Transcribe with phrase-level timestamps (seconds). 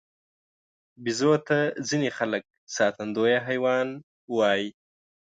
[1.03, 1.57] بیزو ته
[1.89, 2.43] ځینې خلک
[2.77, 3.87] ساتندوی حیوان
[4.37, 4.67] وایي.